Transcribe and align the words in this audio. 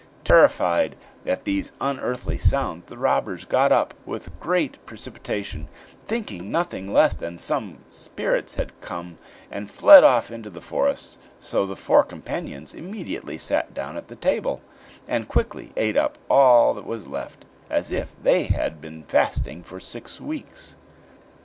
Terrified 0.23 0.95
at 1.27 1.43
these 1.45 1.73
unearthly 1.79 2.39
sounds, 2.39 2.87
the 2.87 2.97
robbers 2.97 3.45
got 3.45 3.71
up 3.71 3.93
with 4.03 4.31
great 4.39 4.83
precipitation, 4.83 5.67
thinking 6.07 6.49
nothing 6.49 6.91
less 6.91 7.13
than 7.13 7.35
that 7.35 7.39
some 7.43 7.85
spirits 7.91 8.55
had 8.55 8.71
come, 8.81 9.19
and 9.51 9.69
fled 9.69 10.03
off 10.03 10.31
into 10.31 10.49
the 10.49 10.59
forest, 10.59 11.19
so 11.39 11.67
the 11.67 11.75
four 11.75 12.01
companions 12.03 12.73
immediately 12.73 13.37
sat 13.37 13.75
down 13.75 13.95
at 13.95 14.07
the 14.07 14.15
table, 14.15 14.61
and 15.07 15.27
quickly 15.27 15.71
ate 15.77 15.95
up 15.95 16.17
all 16.31 16.73
that 16.73 16.87
was 16.87 17.07
left, 17.07 17.45
as 17.69 17.91
if 17.91 18.15
they 18.23 18.45
had 18.45 18.81
been 18.81 19.03
fasting 19.03 19.61
for 19.61 19.79
six 19.79 20.19
weeks. 20.19 20.75